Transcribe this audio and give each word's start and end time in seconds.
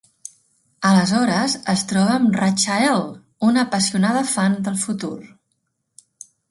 Aleshores 0.91 1.55
es 1.75 1.83
troba 1.91 2.15
amb 2.21 2.39
Rachael, 2.43 3.07
una 3.51 3.63
apassionada 3.69 4.27
fan 4.35 4.61
del 4.69 4.83
futur. 4.87 5.17